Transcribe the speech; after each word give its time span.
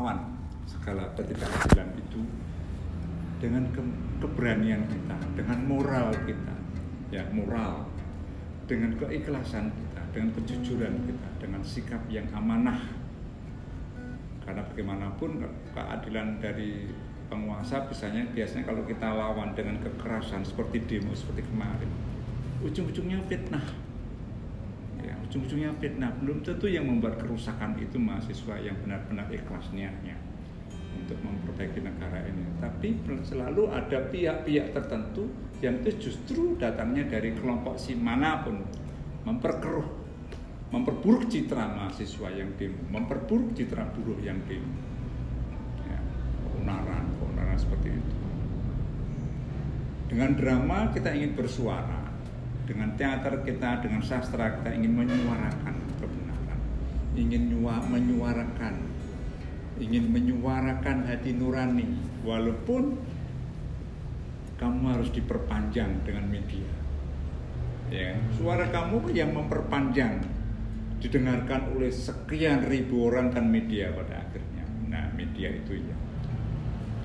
melawan 0.00 0.32
segala 0.64 1.12
ketidakadilan 1.12 1.92
itu 2.00 2.24
dengan 3.36 3.68
ke 3.68 3.84
keberanian 4.24 4.88
kita, 4.88 5.16
dengan 5.36 5.60
moral 5.68 6.08
kita, 6.24 6.56
ya 7.12 7.28
moral, 7.36 7.84
dengan 8.64 8.96
keikhlasan 8.96 9.68
kita, 9.68 10.00
dengan 10.16 10.32
kejujuran 10.40 11.04
kita, 11.04 11.28
dengan 11.36 11.60
sikap 11.60 12.00
yang 12.08 12.24
amanah. 12.32 12.80
Karena 14.40 14.64
bagaimanapun 14.72 15.44
keadilan 15.76 16.40
dari 16.40 16.88
penguasa 17.28 17.84
biasanya 17.84 18.32
biasanya 18.32 18.64
kalau 18.72 18.82
kita 18.88 19.04
lawan 19.04 19.52
dengan 19.52 19.84
kekerasan 19.84 20.48
seperti 20.48 20.80
demo 20.88 21.12
seperti 21.12 21.44
kemarin, 21.44 21.92
ujung-ujungnya 22.64 23.20
fitnah. 23.28 23.89
Ya, 25.30 25.38
ujung-ujungnya 25.38 25.70
fitnah. 25.78 26.10
Belum 26.18 26.42
tentu 26.42 26.66
yang 26.66 26.90
membuat 26.90 27.22
kerusakan 27.22 27.78
itu 27.78 28.02
mahasiswa 28.02 28.58
yang 28.58 28.74
benar-benar 28.82 29.30
ikhlas 29.30 29.70
niatnya 29.70 30.18
untuk 30.98 31.22
memperbaiki 31.22 31.86
negara 31.86 32.26
ini. 32.26 32.42
Tapi 32.58 32.98
selalu 33.22 33.70
ada 33.70 34.10
pihak-pihak 34.10 34.74
tertentu 34.74 35.30
yang 35.62 35.78
itu 35.86 36.10
justru 36.10 36.58
datangnya 36.58 37.06
dari 37.06 37.30
kelompok 37.38 37.78
si 37.78 37.94
mana 37.94 38.42
pun 38.42 38.58
memperkeruh, 39.22 39.86
memperburuk 40.74 41.30
citra 41.30 41.78
mahasiswa 41.78 42.26
yang 42.34 42.50
demo, 42.58 42.82
memperburuk 42.90 43.54
citra 43.54 43.86
buruh 43.94 44.18
yang 44.26 44.42
demo. 44.50 44.74
Ya, 45.86 45.98
keonaran 46.58 47.06
seperti 47.54 47.94
itu. 47.94 48.16
Dengan 50.10 50.34
drama 50.34 50.90
kita 50.90 51.14
ingin 51.14 51.38
bersuara, 51.38 51.99
dengan 52.68 52.96
teater 52.96 53.44
kita, 53.44 53.80
dengan 53.84 54.02
sastra 54.02 54.60
kita 54.60 54.74
ingin 54.74 54.92
menyuarakan 54.94 55.76
kebenaran, 56.00 56.60
ingin 57.14 57.52
menyuarakan 57.88 58.74
ingin 59.80 60.12
menyuarakan 60.12 61.08
hati 61.08 61.32
nurani. 61.32 61.88
Walaupun 62.20 63.00
kamu 64.60 64.80
harus 64.92 65.08
diperpanjang 65.08 66.04
dengan 66.04 66.28
media. 66.28 66.68
Ya 67.88 68.14
suara 68.36 68.68
kamu 68.68 69.10
yang 69.10 69.32
memperpanjang 69.34 70.20
didengarkan 71.00 71.74
oleh 71.74 71.88
sekian 71.88 72.68
ribu 72.68 73.08
orang 73.08 73.32
kan 73.32 73.48
media 73.48 73.88
pada 73.96 74.20
akhirnya. 74.20 74.68
Nah 74.86 75.10
media 75.16 75.48
itu 75.48 75.80
ya 75.80 75.96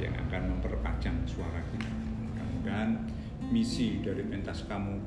yang 0.03 0.14
akan 0.28 0.59
memperpanjang 0.59 1.16
suara 1.23 1.64
kita. 1.72 1.90
Mudah-mudahan 2.22 3.08
misi 3.50 4.03
dari 4.03 4.22
pentas 4.28 4.67
kamu 4.67 5.00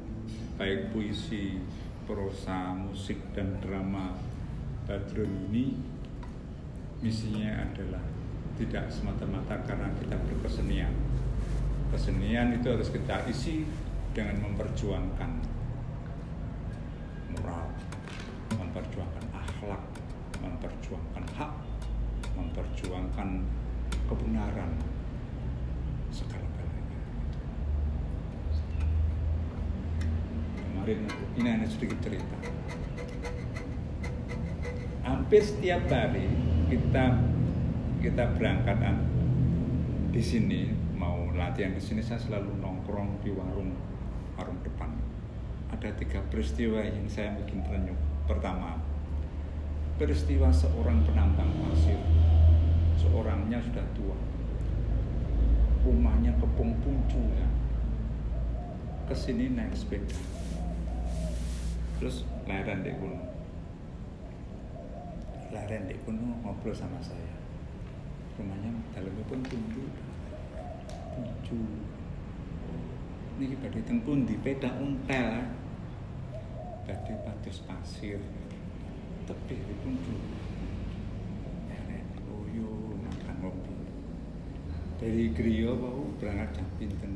baik 0.58 0.90
puisi 0.90 1.54
prosa 2.02 2.74
musik 2.74 3.30
dan 3.30 3.62
drama 3.62 4.10
Badrun 4.90 5.46
ini 5.46 5.70
misinya 6.98 7.62
adalah 7.62 8.02
tidak 8.58 8.90
semata-mata 8.90 9.54
karena 9.62 9.86
kita 10.02 10.18
berkesenian. 10.18 10.90
Kesenian 11.94 12.58
itu 12.58 12.74
harus 12.74 12.90
kita 12.90 13.22
isi 13.30 13.62
dengan 14.10 14.50
memperjuangkan 14.50 15.30
moral, 17.38 17.70
memperjuangkan 18.58 19.24
akhlak, 19.30 19.82
memperjuangkan 20.42 21.24
hak, 21.38 21.52
memperjuangkan 22.34 23.46
kebenaran 24.10 24.74
segala-galanya. 26.10 26.47
Ini 30.88 31.44
hanya 31.44 31.68
sedikit 31.68 32.00
cerita. 32.00 32.32
Hampir 35.04 35.44
setiap 35.44 35.84
hari 35.92 36.32
kita 36.72 37.12
kita 38.00 38.24
berangkat 38.40 38.96
di 40.08 40.22
sini 40.24 40.72
mau 40.96 41.28
latihan 41.36 41.76
di 41.76 41.82
sini 41.84 42.00
saya 42.00 42.16
selalu 42.16 42.56
nongkrong 42.64 43.20
di 43.20 43.28
warung 43.36 43.76
warung 44.40 44.56
depan. 44.64 44.88
Ada 45.68 45.92
tiga 46.00 46.24
peristiwa 46.32 46.80
yang 46.80 47.04
saya 47.04 47.36
bikin 47.36 47.60
terenyuh. 47.68 48.00
Pertama 48.24 48.80
peristiwa 50.00 50.48
seorang 50.48 51.04
penambang 51.04 51.52
pasir. 51.68 52.00
Seorangnya 52.96 53.60
sudah 53.60 53.84
tua. 53.92 54.16
Rumahnya 55.84 56.32
kepung 56.40 56.80
puncu 56.80 57.20
ya. 57.36 57.48
Ke 59.04 59.12
sini 59.12 59.52
naik 59.52 59.76
sepeda 59.76 60.16
terus 61.98 62.22
lahiran 62.46 62.86
di 62.86 62.94
gunung. 62.94 63.26
Laren 65.50 65.90
di 65.90 65.98
kuno 66.06 66.38
ngobrol 66.46 66.70
sama 66.70 67.02
saya. 67.02 67.34
Rumahnya 68.38 68.70
dalamnya 68.94 69.24
pun 69.26 69.42
tunju 69.42 69.84
tunju 71.18 71.60
ini 73.38 73.54
badai 73.58 73.82
tengkun 73.82 74.26
di 74.26 74.38
peda 74.38 74.70
untel 74.78 75.42
badai 76.86 77.16
patus 77.26 77.66
pasir. 77.66 78.22
Tebih 79.26 79.58
di 79.58 79.74
tunju 79.82 80.16
laren 81.66 82.06
loyo 82.30 82.94
makan 83.02 83.36
ngopi. 83.42 83.74
Dari 85.02 85.34
Griyo 85.34 85.74
mau 85.74 86.06
berangkat 86.22 86.62
jam 86.62 86.68
pinten. 86.78 87.12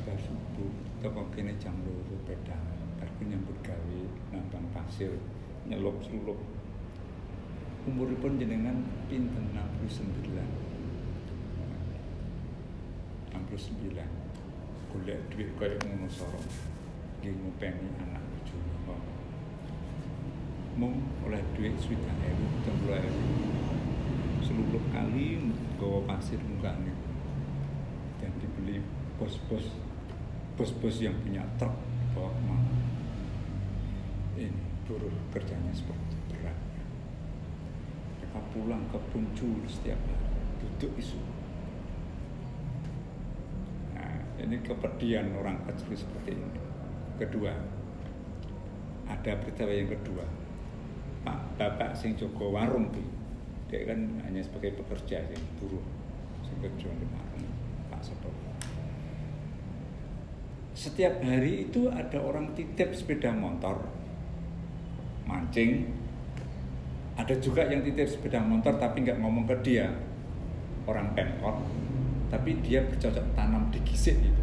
Bar 0.00 0.16
subuh 0.16 0.72
toko 1.04 1.28
kene 1.36 1.52
jam 1.60 1.76
loro 1.84 2.16
peda 2.24 2.56
aku 2.56 2.79
nyambut 3.28 3.56
gawe 3.60 3.98
nambang 4.32 4.66
pasir 4.72 5.12
nyelup 5.68 6.00
selup 6.00 6.38
umuripun 7.84 8.40
jenengan 8.40 8.84
pinten? 9.08 9.50
69 9.80 10.60
69 13.50 13.96
golek 14.90 15.20
duit 15.32 15.48
kaya 15.56 15.76
ngono 15.86 16.06
soro. 16.10 16.38
Nggih 17.20 17.32
ngupeni 17.36 17.88
anak 18.04 18.22
bojo 18.22 18.56
mung 20.78 20.96
oleh 21.26 21.42
duit 21.56 21.74
swidak 21.80 22.18
ewu 22.24 22.46
ewu. 22.68 23.24
Seluruh 24.44 24.84
kali 24.92 25.52
gawa 25.80 26.04
pasir 26.08 26.40
mukanya 26.42 26.94
dan 28.20 28.32
dibeli 28.40 28.84
bos-bos 29.16 29.76
bos-bos 30.56 30.96
yang 31.00 31.16
punya 31.24 31.44
truk 31.56 31.72
bawa 32.12 32.28
ke 32.34 32.42
mana 32.44 32.79
ini 34.40 34.62
buruh 34.88 35.12
kerjanya 35.30 35.72
seperti 35.76 36.16
berat. 36.32 36.56
Mereka 38.20 38.40
pulang 38.56 38.82
ke 38.88 38.98
Puncul 39.12 39.60
setiap 39.68 40.00
hari 40.00 40.28
duduk 40.64 40.92
isu. 40.96 41.20
Nah 43.96 44.16
ini 44.40 44.56
kepedihan 44.64 45.28
orang 45.36 45.60
kecil 45.68 45.92
seperti 45.92 46.36
ini. 46.36 46.60
Kedua 47.20 47.52
ada 49.10 49.32
berita 49.36 49.68
yang 49.68 49.90
kedua. 49.92 50.24
Pak 51.20 51.60
Bapak 51.60 51.92
sing 51.92 52.16
Joko 52.16 52.48
warung 52.56 52.88
dia 53.70 53.86
kan 53.86 54.18
hanya 54.26 54.42
sebagai 54.42 54.74
pekerja 54.82 55.22
sing 55.30 55.42
buruh 55.62 55.84
sing 56.42 56.58
kerja 56.58 56.90
di 56.90 57.06
warung 57.06 57.46
Pak 57.86 58.02
Seto 58.02 58.30
setiap 60.74 61.22
hari 61.22 61.70
itu 61.70 61.86
ada 61.86 62.18
orang 62.18 62.56
titip 62.58 62.90
sepeda 62.96 63.30
motor 63.30 63.86
mancing. 65.30 65.86
Ada 67.14 67.38
juga 67.38 67.70
yang 67.70 67.86
titip 67.86 68.10
sepeda 68.10 68.42
motor 68.42 68.74
tapi 68.82 69.06
nggak 69.06 69.22
ngomong 69.22 69.46
ke 69.46 69.56
dia. 69.62 69.86
Orang 70.90 71.14
pemkot 71.14 71.62
tapi 72.30 72.58
dia 72.62 72.82
bercocok 72.86 73.26
tanam 73.34 73.70
di 73.74 73.82
gisik 73.82 74.14
itu 74.22 74.42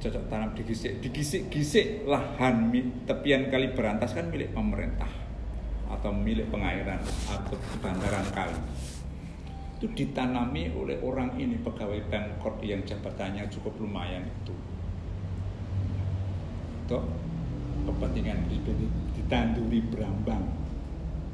cocok 0.00 0.32
tanam 0.32 0.56
di 0.56 0.64
gisik 0.64 0.96
di 1.04 1.12
gisik-gisik 1.12 2.08
lahan 2.08 2.72
tepian 3.04 3.52
kali 3.52 3.76
berantas 3.76 4.16
kan 4.16 4.32
milik 4.32 4.48
pemerintah 4.56 5.12
atau 5.92 6.08
milik 6.14 6.48
pengairan 6.48 7.02
atau 7.28 7.58
bandaran 7.84 8.24
kali. 8.32 8.56
Itu 9.76 9.90
ditanami 9.92 10.72
oleh 10.72 11.02
orang 11.02 11.36
ini 11.36 11.58
pegawai 11.60 12.00
pemkot 12.08 12.62
yang 12.64 12.80
jabatannya 12.86 13.44
cukup 13.50 13.76
lumayan 13.82 14.24
itu. 14.24 14.54
Tuh, 16.86 17.04
kepentingan 17.90 18.46
ditanduri 19.18 19.82
berambang. 19.90 20.46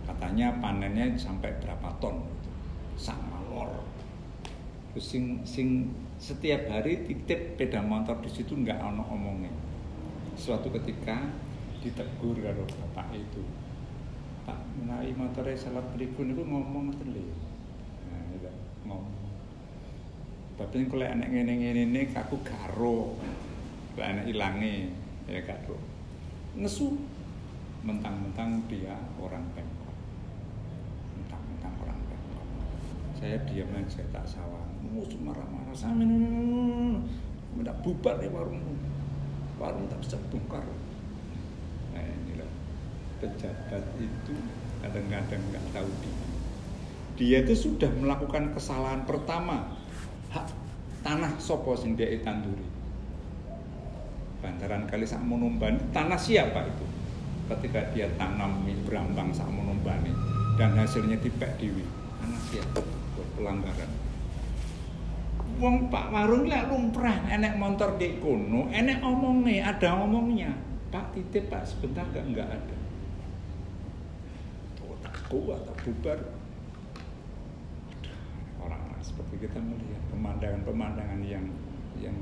Katanya 0.09 0.57
panennya 0.65 1.13
sampai 1.21 1.53
berapa 1.61 1.93
ton 2.01 2.25
gitu. 2.25 2.51
sama 2.97 3.45
lor. 3.53 3.69
Sing 4.97 5.45
sing 5.45 5.93
setiap 6.17 6.73
hari 6.73 7.05
titip 7.05 7.55
sepeda 7.61 7.85
motor 7.85 8.17
di 8.25 8.33
situ 8.33 8.57
nggak 8.57 8.81
ono 8.81 9.05
omongnya. 9.13 9.53
Suatu 10.41 10.73
ketika 10.73 11.29
ditegur 11.85 12.41
kalau 12.41 12.65
bapak 12.65 13.13
itu. 13.13 13.45
Pak 14.49 14.57
menawi 14.81 15.13
motornya 15.13 15.59
salah 15.59 15.85
pribun 15.93 16.33
itu 16.33 16.43
ngomong 16.47 16.97
teli 16.97 17.27
nah 18.07 18.23
itu 18.33 18.49
ngomong. 18.87 19.27
Tapi 20.57 20.89
kalau 20.89 21.05
anak 21.05 21.29
ngene 21.29 21.53
ngene 21.61 21.83
ini 21.93 22.01
aku 22.15 22.41
garo 22.41 23.19
anak 24.01 24.29
ilangi 24.29 24.89
ya 25.27 25.43
garo 25.43 25.77
nesu. 26.57 26.97
Mentang-mentang 27.87 28.67
dia 28.67 28.99
orang 29.23 29.47
pemkot 29.55 29.87
saya 33.17 33.43
diam 33.49 33.73
aja 33.73 34.05
tak 34.13 34.23
sawang. 34.29 34.71
Musuh 34.93 35.19
marah-marah. 35.25 35.73
Sama 35.73 36.05
tidak 37.57 37.77
bubar 37.81 38.21
nih 38.21 38.29
warung 38.29 38.61
warung 39.57 39.89
tak 39.89 39.99
bisa 40.05 40.21
bongkar 40.29 40.61
nah 41.97 42.05
inilah. 42.05 42.51
Pejabat 43.17 43.85
itu 43.97 44.37
kadang-kadang 44.85 45.41
nggak 45.49 45.65
tahu 45.73 45.89
diri. 46.05 46.29
Dia 47.17 47.41
itu 47.41 47.57
sudah 47.57 47.89
melakukan 47.97 48.53
kesalahan 48.53 49.09
pertama. 49.09 49.73
Hak 50.29 50.53
tanah 51.01 51.33
sopo 51.41 51.73
sing 51.73 51.97
dia 51.97 52.13
tanduri 52.21 52.76
bantaran 54.41 54.85
kali 54.85 55.09
sak 55.09 55.23
monomban 55.25 55.81
tanah 55.91 56.19
siapa 56.19 56.69
itu 56.69 56.87
ketika 57.55 57.81
dia 57.95 58.11
tanam 58.19 58.67
berambang 58.85 59.31
sak 59.31 59.49
monombani 59.49 60.11
dan 60.61 60.75
hasilnya 60.77 61.17
tipek 61.23 61.57
diwi 61.61 61.85
tanah 62.21 62.41
siapa 62.51 62.81
pelanggaran 63.37 63.91
Wong 65.57 65.89
Pak 65.89 66.13
Warung 66.13 66.53
lah 66.53 66.69
lumrah 66.69 67.17
enek 67.33 67.57
motor 67.57 67.97
di 67.97 68.21
kono, 68.21 68.69
enek 68.69 69.01
omongnya, 69.01 69.73
ada 69.73 70.05
omongnya. 70.05 70.53
Pak 70.93 71.17
titip 71.17 71.49
Pak 71.49 71.65
sebentar 71.65 72.05
gak 72.13 72.29
enggak 72.29 72.45
ada. 72.45 72.77
Tuh 74.77 75.01
takut 75.01 75.57
atau 75.57 75.73
bubar. 75.81 76.21
Orang 78.61 78.85
seperti 79.01 79.49
kita 79.49 79.57
melihat 79.57 80.03
pemandangan-pemandangan 80.13 81.25
yang 81.25 81.49
yang 82.05 82.17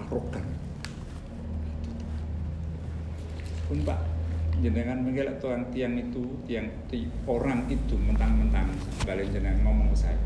arogan. 0.00 0.69
Pun 3.70 3.86
Pak, 3.86 4.02
jenengan 4.58 4.98
mengelak 4.98 5.38
tuang 5.38 5.62
tiang 5.70 5.94
itu, 5.94 6.26
tiang 6.42 6.66
orang 7.30 7.70
itu 7.70 7.94
mentang-mentang. 7.94 8.66
Balik 9.06 9.30
jenengan 9.30 9.62
ngomong 9.62 9.94
ke 9.94 10.10
saya. 10.10 10.18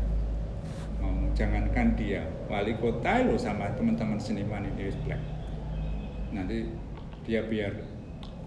Ngomong 0.97 1.29
jangankan 1.37 1.93
dia 1.93 2.25
wali 2.49 2.73
kota 2.81 3.21
lo 3.21 3.37
sama 3.37 3.69
teman-teman 3.77 4.17
seniman 4.17 4.65
ini 4.65 4.89
black. 5.05 5.21
Nanti 6.33 6.73
dia 7.21 7.45
biar 7.45 7.69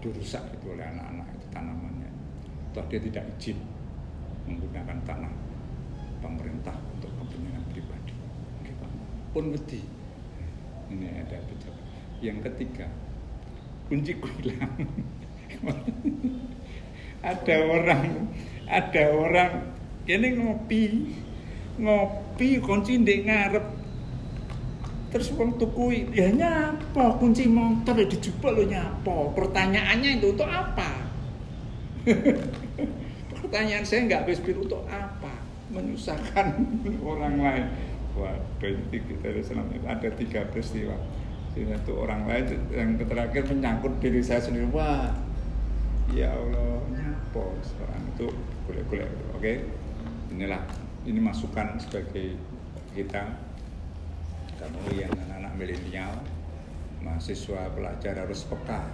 dirusak 0.03 0.43
itu 0.59 0.75
oleh 0.75 0.83
anak-anak 0.83 1.31
itu 1.31 1.47
tanamannya. 1.47 2.11
Toh 2.75 2.83
dia 2.91 2.99
tidak 2.99 3.23
izin 3.39 3.55
menggunakan 4.51 4.99
tanah 5.07 5.31
pemerintah 6.19 6.75
untuk 6.99 7.07
kepentingan 7.23 7.63
pribadi. 7.71 8.13
Pun 9.31 9.55
beti 9.55 9.79
ini 10.91 11.07
ada 11.07 11.39
pejabat. 11.39 11.87
Yang 12.19 12.51
ketiga 12.51 12.91
kunci 13.89 14.13
hilang 14.13 14.77
ada 17.19 17.55
orang 17.67 18.31
ada 18.69 19.03
orang 19.11 19.51
ini 20.09 20.27
ngopi 20.39 20.81
ngopi 21.79 22.59
kunci 22.59 22.99
ndek 22.99 23.29
ngarep. 23.29 23.65
Terus 25.09 25.33
wong 25.33 25.57
tuku 25.57 26.13
ya 26.13 26.29
nyapa 26.29 27.17
kunci 27.17 27.49
motor 27.49 27.97
ya 27.97 28.05
dijupuk 28.05 28.53
lo 28.53 28.61
nyapa? 28.61 29.33
Pertanyaannya 29.33 30.21
itu 30.21 30.37
untuk 30.37 30.45
apa? 30.45 31.09
Pertanyaan 33.41 33.81
saya 33.81 34.05
nggak 34.05 34.21
habis 34.29 34.41
untuk 34.45 34.85
apa? 34.85 35.33
Menyusahkan 35.73 36.61
orang 37.09 37.41
lain. 37.41 37.65
Wah 38.13 38.37
ini 38.61 38.97
kita 39.01 39.33
ada 39.85 40.09
tiga 40.13 40.45
peristiwa 40.53 40.93
sehingga 41.53 41.75
itu 41.81 41.93
orang 41.97 42.29
lain 42.29 42.45
yang 42.69 42.89
terakhir 43.01 43.43
menyangkut 43.49 43.97
diri 43.97 44.21
saya 44.21 44.41
sendiri. 44.41 44.69
Wah 44.69 45.09
ya 46.13 46.33
Allah 46.33 46.81
nyapa 46.93 47.43
seorang 47.65 48.01
itu 48.15 48.27
boleh-boleh 48.69 49.05
oke? 49.33 49.41
Okay? 49.41 49.57
inilah 50.29 50.61
ini 51.09 51.19
masukan 51.19 51.77
sebagai 51.81 52.37
kita. 52.93 53.23
Kamu 54.59 54.91
yang 54.91 55.11
anak-anak 55.15 55.55
milenial 55.55 56.19
mahasiswa 56.99 57.71
pelajar 57.71 58.13
harus 58.27 58.43
peka. 58.43 58.91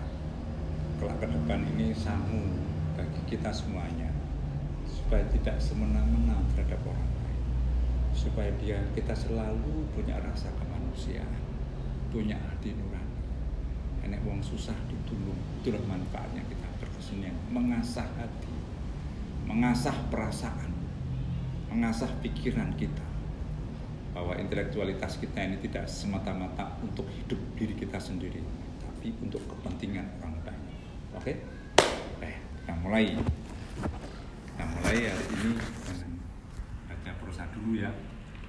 Kelak 1.02 1.18
ke 1.19 1.28
depan 1.28 1.66
ini 1.75 1.92
samu 1.92 2.54
bagi 2.96 3.22
kita 3.36 3.52
semuanya 3.52 4.13
supaya 4.88 5.25
tidak 5.34 5.57
semena-mena 5.60 6.38
terhadap 6.54 6.80
orang 6.86 7.10
lain. 7.25 7.42
Supaya 8.13 8.54
dia 8.62 8.80
kita 8.94 9.12
selalu 9.12 9.90
punya 9.98 10.22
rasa 10.22 10.54
kemanusiaan 10.56 11.55
punya 12.16 12.40
hati 12.40 12.72
nurani 12.72 13.20
enek 14.08 14.24
wong 14.24 14.40
susah 14.40 14.76
ditulung 14.88 15.36
itulah 15.60 15.84
manfaatnya 15.84 16.40
kita 16.48 16.64
berkesenian 16.80 17.36
mengasah 17.52 18.08
hati 18.16 18.56
mengasah 19.44 20.00
perasaan 20.08 20.72
mengasah 21.68 22.08
pikiran 22.24 22.72
kita 22.80 23.04
bahwa 24.16 24.32
intelektualitas 24.40 25.20
kita 25.20 25.44
ini 25.44 25.60
tidak 25.60 25.92
semata-mata 25.92 26.80
untuk 26.80 27.04
hidup 27.12 27.36
diri 27.60 27.76
kita 27.76 28.00
sendiri, 28.00 28.40
tapi 28.80 29.12
untuk 29.20 29.44
kepentingan 29.44 30.08
orang 30.24 30.40
banyak. 30.40 30.76
Oke? 31.20 31.44
Eh, 32.24 32.36
kita 32.64 32.74
mulai. 32.80 33.12
Kita 33.12 34.64
mulai 34.72 34.98
hari 35.12 35.26
ini 35.36 35.52
baca 36.88 37.12
prosa 37.20 37.44
dulu 37.52 37.76
ya. 37.76 37.92